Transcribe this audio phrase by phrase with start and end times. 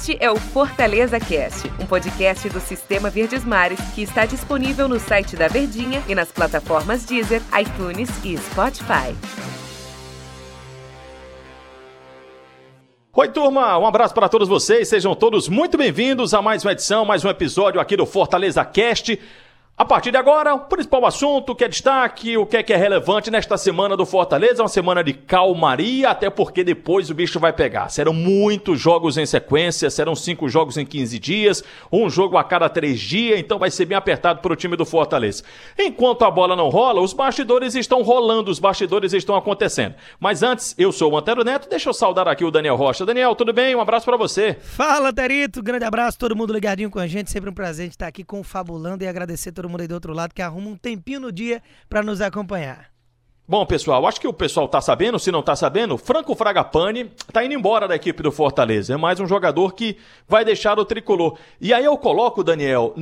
[0.00, 4.98] Este é o Fortaleza Cast, um podcast do Sistema Verdes Mares que está disponível no
[4.98, 9.14] site da Verdinha e nas plataformas Deezer, iTunes e Spotify.
[13.12, 17.04] Oi, turma, um abraço para todos vocês, sejam todos muito bem-vindos a mais uma edição,
[17.04, 19.20] mais um episódio aqui do Fortaleza Cast.
[19.80, 22.70] A partir de agora, o principal assunto, o que é destaque, o que é que
[22.70, 27.40] é relevante nesta semana do Fortaleza, uma semana de calmaria, até porque depois o bicho
[27.40, 27.88] vai pegar.
[27.88, 32.68] Serão muitos jogos em sequência, serão cinco jogos em 15 dias, um jogo a cada
[32.68, 35.44] três dias, então vai ser bem apertado para o time do Fortaleza.
[35.78, 39.94] Enquanto a bola não rola, os bastidores estão rolando, os bastidores estão acontecendo.
[40.20, 43.06] Mas antes, eu sou o Antero Neto, deixa eu saudar aqui o Daniel Rocha.
[43.06, 43.74] Daniel, tudo bem?
[43.74, 44.58] Um abraço para você.
[44.60, 48.22] Fala, Terito, grande abraço, todo mundo ligadinho com a gente, sempre um prazer estar aqui
[48.22, 51.62] confabulando e agradecer todo mundo aí do outro lado que arruma um tempinho no dia
[51.88, 52.90] para nos acompanhar.
[53.50, 57.44] Bom, pessoal, acho que o pessoal tá sabendo, se não tá sabendo, Franco Fragapane tá
[57.44, 58.94] indo embora da equipe do Fortaleza.
[58.94, 59.96] É mais um jogador que
[60.28, 61.36] vai deixar o tricolor.
[61.60, 62.94] E aí eu coloco, Daniel,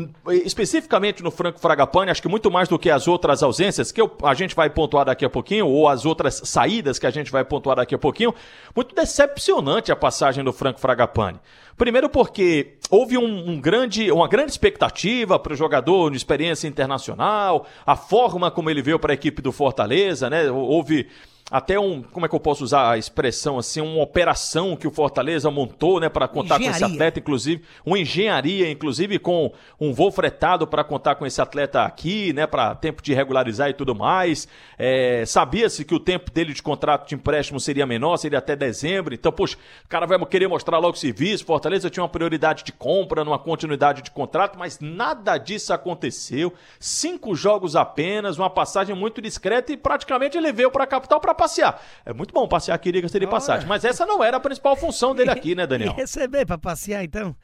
[0.42, 4.10] especificamente no Franco Fragapane, acho que muito mais do que as outras ausências, que eu,
[4.22, 7.44] a gente vai pontuar daqui a pouquinho, ou as outras saídas que a gente vai
[7.44, 8.34] pontuar daqui a pouquinho,
[8.74, 11.38] muito decepcionante a passagem do Franco Fragapane.
[11.76, 17.66] Primeiro porque houve um, um grande, uma grande expectativa para o jogador de experiência internacional,
[17.86, 20.50] a forma como ele veio para a equipe do Fortaleza, né?
[20.50, 21.08] Houve
[21.50, 24.90] até um, como é que eu posso usar a expressão assim, uma operação que o
[24.90, 26.70] Fortaleza montou, né, para contar engenharia.
[26.70, 31.40] com esse atleta, inclusive, uma engenharia, inclusive com um voo fretado para contar com esse
[31.40, 34.46] atleta aqui, né, para tempo de regularizar e tudo mais.
[34.78, 39.14] É, Sabia-se que o tempo dele de contrato de empréstimo seria menor, seria até dezembro.
[39.14, 41.44] Então, poxa, o cara vai querer mostrar logo o serviço.
[41.44, 46.52] Fortaleza tinha uma prioridade de compra, numa continuidade de contrato, mas nada disso aconteceu.
[46.78, 51.37] Cinco jogos apenas, uma passagem muito discreta e praticamente ele veio para a capital para
[51.38, 51.80] passear.
[52.04, 53.66] É muito bom passear aqui, diga-se de passagem.
[53.66, 55.94] Mas essa não era a principal função dele aqui, né, Daniel?
[55.94, 57.34] Receber para passear, então?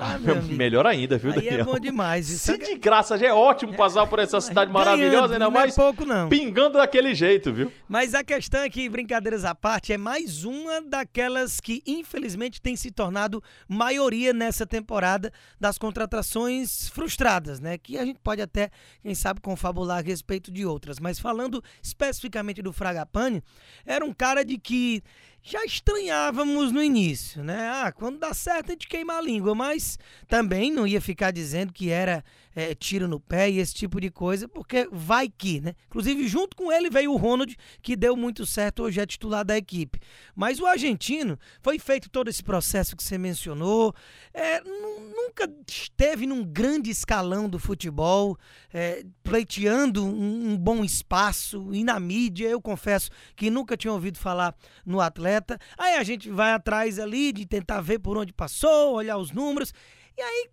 [0.00, 0.18] Ah,
[0.48, 1.60] melhor ainda, viu, Aí Daniel?
[1.60, 2.26] é bom demais.
[2.26, 5.80] Se de graça já é ótimo passar por essa cidade maravilhosa, ainda não mais é
[5.82, 6.28] pouco, não.
[6.28, 7.72] pingando daquele jeito, viu?
[7.88, 12.76] Mas a questão é que, brincadeiras à parte, é mais uma daquelas que, infelizmente, tem
[12.76, 17.78] se tornado maioria nessa temporada das contratações frustradas, né?
[17.78, 18.70] Que a gente pode até,
[19.02, 20.98] quem sabe, confabular a respeito de outras.
[20.98, 23.42] Mas falando especificamente do Fragapane,
[23.86, 25.02] era um cara de que
[25.40, 27.70] já estranhávamos no início, né?
[27.72, 29.87] Ah, quando dá certo a gente queima a língua, mas
[30.26, 32.24] também não ia ficar dizendo que era
[32.58, 35.74] é, tiro no pé e esse tipo de coisa, porque vai que, né?
[35.86, 39.56] Inclusive, junto com ele veio o Ronald, que deu muito certo, hoje é titular da
[39.56, 40.00] equipe.
[40.34, 43.94] Mas o argentino, foi feito todo esse processo que você mencionou,
[44.34, 48.36] é, nunca esteve num grande escalão do futebol,
[48.74, 54.18] é, pleiteando um, um bom espaço, e na mídia, eu confesso que nunca tinha ouvido
[54.18, 54.52] falar
[54.84, 55.60] no atleta.
[55.78, 59.72] Aí a gente vai atrás ali de tentar ver por onde passou, olhar os números,
[60.16, 60.48] e aí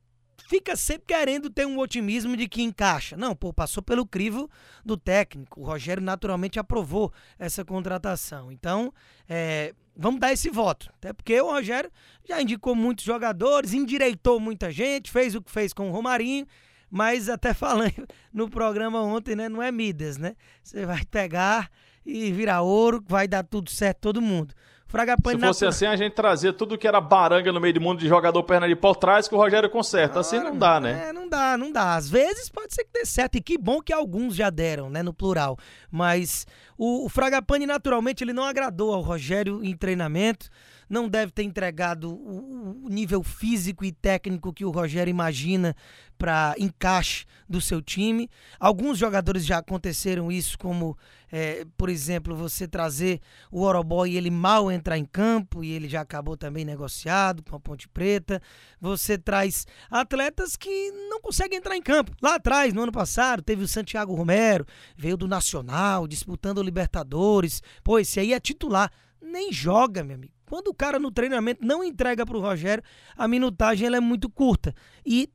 [0.48, 3.18] fica sempre querendo ter um otimismo de que encaixa.
[3.18, 4.50] Não, pô, passou pelo crivo
[4.84, 5.62] do técnico.
[5.62, 8.52] O Rogério naturalmente aprovou essa contratação.
[8.52, 8.94] Então,
[9.28, 10.92] é, vamos dar esse voto.
[10.98, 11.92] Até porque o Rogério
[12.28, 16.46] já indicou muitos jogadores, endireitou muita gente, fez o que fez com o Romarinho.
[16.90, 19.50] Mas até falando no programa ontem, né?
[19.50, 20.36] Não é Midas, né?
[20.64, 21.72] Você vai pegar
[22.06, 24.54] e virar ouro, vai dar tudo certo todo mundo.
[24.96, 28.00] Fragapane Se fosse assim, a gente trazia tudo que era baranga no meio do mundo
[28.00, 30.22] de jogador perna de pau traz que o Rogério conserta.
[30.22, 31.10] Assim não dá, né?
[31.10, 31.96] É, não dá, não dá.
[31.96, 33.36] Às vezes pode ser que dê certo.
[33.36, 35.04] E que bom que alguns já deram, né?
[35.04, 35.58] No plural.
[35.92, 36.48] Mas
[36.78, 40.50] o, o Fragapane, naturalmente, ele não agradou ao Rogério em treinamento
[40.90, 45.76] não deve ter entregado o, nível físico e técnico que o Rogério imagina
[46.18, 48.30] para encaixe do seu time.
[48.60, 50.98] Alguns jogadores já aconteceram isso, como,
[51.32, 53.20] é, por exemplo, você trazer
[53.52, 57.56] o Oroboy e ele mal entrar em campo e ele já acabou também negociado com
[57.56, 58.42] a Ponte Preta.
[58.80, 62.12] Você traz atletas que não conseguem entrar em campo.
[62.22, 67.62] Lá atrás, no ano passado, teve o Santiago Romero, veio do Nacional, disputando o Libertadores.
[67.84, 68.92] Pô, esse aí é titular.
[69.22, 70.35] Nem joga, meu amigo.
[70.46, 72.84] Quando o cara no treinamento não entrega para o Rogério,
[73.18, 74.74] a minutagem ela é muito curta.
[75.06, 75.30] E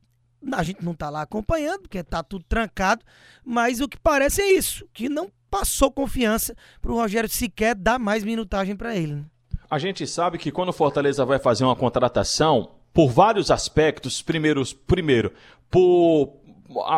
[0.51, 3.03] a gente não está lá acompanhando, porque está tudo trancado,
[3.43, 7.99] mas o que parece é isso, que não passou confiança para o Rogério sequer dar
[7.99, 9.15] mais minutagem para ele.
[9.15, 9.25] Né?
[9.69, 14.73] A gente sabe que quando o Fortaleza vai fazer uma contratação, por vários aspectos, primeiros,
[14.73, 15.31] primeiro,
[15.69, 16.40] por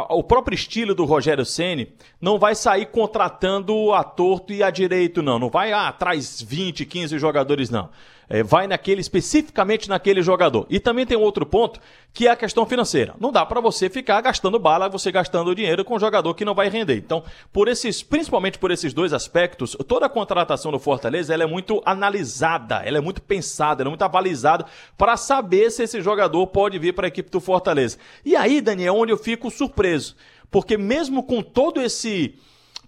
[0.09, 5.21] o próprio estilo do Rogério Ceni não vai sair contratando a torto e a direito,
[5.21, 5.39] não.
[5.39, 7.89] Não vai, ah, traz 20, 15 jogadores, não.
[8.29, 10.65] é, vai naquele especificamente naquele jogador.
[10.69, 11.79] E também tem outro ponto
[12.13, 13.15] que é a questão financeira.
[13.19, 16.53] Não dá para você ficar gastando bala, você gastando dinheiro com um jogador que não
[16.53, 16.95] vai render.
[16.95, 21.47] Então, por esses, principalmente por esses dois aspectos, toda a contratação do Fortaleza ela é
[21.47, 24.65] muito analisada, ela é muito pensada, ela é muito avalizada
[24.97, 27.97] para saber se esse jogador pode vir para a equipe do Fortaleza.
[28.23, 30.15] E aí, Daniel, onde eu fico surpreso,
[30.51, 32.35] porque mesmo com todo esse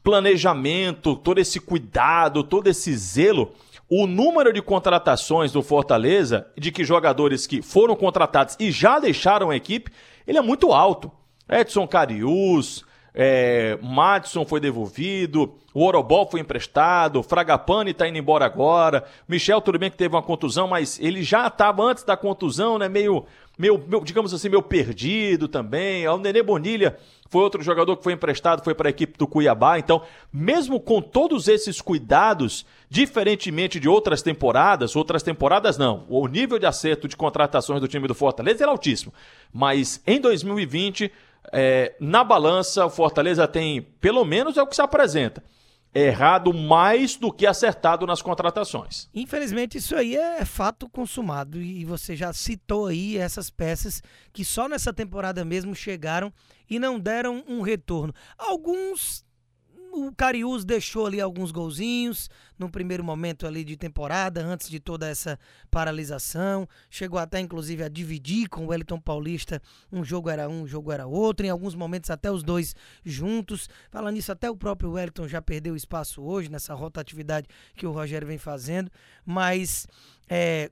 [0.03, 3.53] planejamento, todo esse cuidado, todo esse zelo,
[3.89, 9.49] o número de contratações do Fortaleza, de que jogadores que foram contratados e já deixaram
[9.49, 9.91] a equipe,
[10.27, 11.11] ele é muito alto.
[11.49, 12.83] Edson Carius,
[13.13, 19.79] é, Madison foi devolvido, o Orobol foi emprestado, Fragapane está indo embora agora, Michel tudo
[19.79, 23.25] bem que teve uma contusão, mas ele já estava antes da contusão, né, meio,
[23.57, 26.07] meio, meio, digamos assim, meio perdido também.
[26.07, 26.97] O Nenê Bonilha
[27.29, 29.79] foi outro jogador que foi emprestado, foi para a equipe do Cuiabá.
[29.79, 36.59] Então, mesmo com todos esses cuidados, diferentemente de outras temporadas, outras temporadas não, o nível
[36.59, 39.13] de acerto de contratações do time do Fortaleza era altíssimo.
[39.53, 41.11] Mas em 2020,
[41.51, 45.43] é, na balança, o Fortaleza tem, pelo menos é o que se apresenta,
[45.95, 49.09] errado mais do que acertado nas contratações.
[49.13, 51.61] Infelizmente, isso aí é fato consumado.
[51.61, 54.03] E você já citou aí essas peças
[54.33, 56.33] que só nessa temporada mesmo chegaram
[56.69, 58.13] e não deram um retorno.
[58.37, 59.24] Alguns
[59.95, 65.07] o Cariús deixou ali alguns golzinhos no primeiro momento ali de temporada, antes de toda
[65.07, 65.39] essa
[65.71, 66.67] paralisação.
[66.89, 69.61] Chegou até inclusive a dividir com o Wellington Paulista.
[69.91, 71.45] Um jogo era um, um jogo era outro.
[71.45, 73.69] Em alguns momentos até os dois juntos.
[73.89, 78.27] Falando nisso, até o próprio Wellington já perdeu espaço hoje nessa rotatividade que o Rogério
[78.27, 78.91] vem fazendo.
[79.25, 79.87] Mas
[80.29, 80.71] é,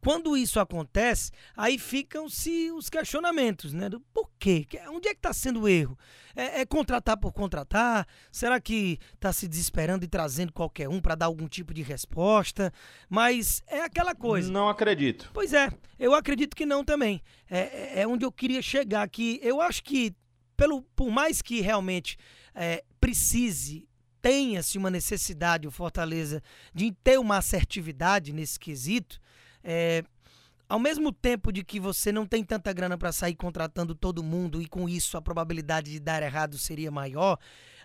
[0.00, 3.88] quando isso acontece, aí ficam-se os questionamentos, né?
[3.88, 4.66] Do por quê?
[4.88, 5.98] Onde é que está sendo o erro?
[6.34, 8.06] É, é, contratar por contratar?
[8.32, 12.72] Será que está se desesperando e trazendo qualquer um para dar algum tipo de resposta?
[13.08, 14.50] Mas é aquela coisa.
[14.50, 15.30] Não acredito.
[15.34, 17.22] Pois é, eu acredito que não também.
[17.50, 20.14] É, é, é onde eu queria chegar, que eu acho que,
[20.56, 22.16] pelo, por mais que realmente
[22.54, 23.88] é, precise
[24.22, 26.42] tenha-se uma necessidade, o Fortaleza,
[26.74, 29.18] de ter uma assertividade nesse quesito,
[29.62, 30.04] é,
[30.68, 34.62] ao mesmo tempo de que você não tem tanta grana para sair contratando todo mundo
[34.62, 37.38] e com isso a probabilidade de dar errado seria maior,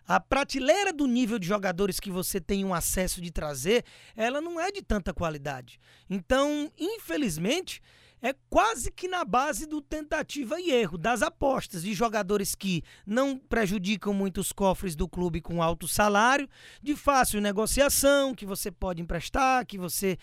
[0.08, 3.84] a prateleira do nível de jogadores que você tem um acesso de trazer,
[4.16, 5.80] ela não é de tanta qualidade.
[6.08, 7.82] Então, infelizmente,
[8.26, 13.38] é quase que na base do tentativa e erro, das apostas de jogadores que não
[13.38, 16.50] prejudicam muito os cofres do clube com alto salário,
[16.82, 20.18] de fácil negociação, que você pode emprestar, que você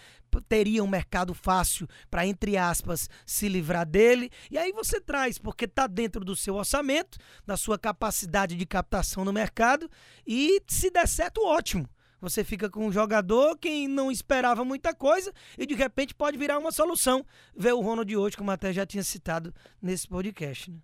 [0.49, 4.31] teria um mercado fácil para, entre aspas, se livrar dele.
[4.50, 9.25] E aí você traz, porque está dentro do seu orçamento, da sua capacidade de captação
[9.25, 9.88] no mercado,
[10.26, 11.88] e se der certo, ótimo.
[12.22, 16.56] Você fica com um jogador que não esperava muita coisa e de repente pode virar
[16.56, 17.26] uma solução.
[17.54, 19.52] Ver o Ronald hoje, como até já tinha citado
[19.82, 20.70] nesse podcast.
[20.70, 20.76] Né?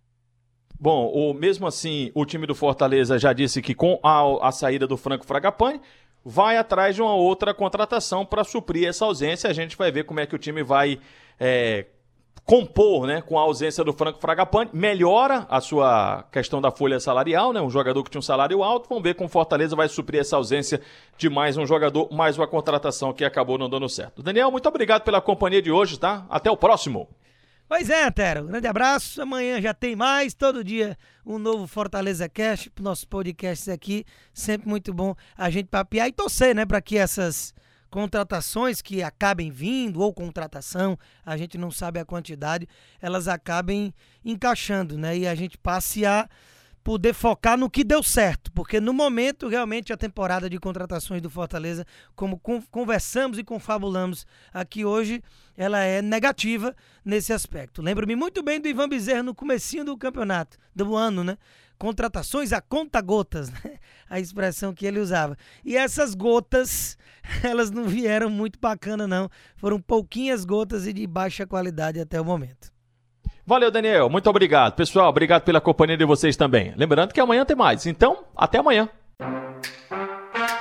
[0.81, 4.85] Bom, o, mesmo assim, o time do Fortaleza já disse que com a, a saída
[4.85, 5.81] do Franco Fragapane,
[6.25, 9.49] vai atrás de uma outra contratação para suprir essa ausência.
[9.49, 10.99] A gente vai ver como é que o time vai
[11.39, 11.87] é,
[12.49, 17.53] compor, né, com a ausência do Franco Fragapane, melhora a sua questão da folha salarial,
[17.53, 20.37] né, um jogador que tinha um salário alto, vamos ver como Fortaleza vai suprir essa
[20.37, 20.81] ausência
[21.19, 24.23] de mais um jogador, mais uma contratação que acabou não dando certo.
[24.23, 26.25] Daniel, muito obrigado pela companhia de hoje, tá?
[26.31, 27.07] Até o próximo.
[27.69, 30.97] Pois é, Tero, grande abraço, amanhã já tem mais, todo dia
[31.27, 36.55] um novo Fortaleza Cast, nossos podcasts aqui, sempre muito bom a gente papiar e torcer,
[36.55, 37.53] né, para que essas
[37.91, 42.69] contratações que acabem vindo, ou contratação, a gente não sabe a quantidade,
[43.01, 45.17] elas acabem encaixando, né?
[45.17, 46.29] E a gente passe a
[46.83, 51.29] poder focar no que deu certo, porque no momento realmente a temporada de contratações do
[51.29, 55.23] Fortaleza, como conversamos e confabulamos aqui hoje,
[55.57, 57.83] ela é negativa nesse aspecto.
[57.83, 61.37] Lembro-me muito bem do Ivan Bezerra no comecinho do campeonato, do ano, né?
[61.79, 63.79] contratações a conta gotas, né?
[64.11, 65.37] a expressão que ele usava.
[65.65, 66.99] E essas gotas,
[67.43, 72.25] elas não vieram muito bacana não, foram pouquinhas gotas e de baixa qualidade até o
[72.25, 72.73] momento.
[73.49, 74.11] Valeu, Daniel.
[74.11, 74.75] Muito obrigado.
[74.75, 76.75] Pessoal, obrigado pela companhia de vocês também.
[76.77, 77.87] Lembrando que amanhã tem mais.
[77.87, 78.87] Então, até amanhã.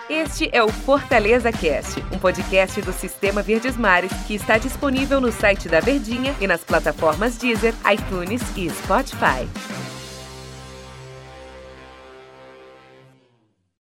[0.10, 5.34] Este é o Fortaleza Cast, um podcast do Sistema Verdes Mares que está disponível no
[5.34, 9.46] site da Verdinha e nas plataformas Deezer, iTunes e Spotify.